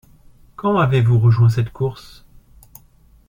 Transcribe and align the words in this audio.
Quand 0.55 0.79
avez-vous 0.79 1.19
rejoint 1.19 1.49
cette 1.49 1.69
course? 1.69 2.25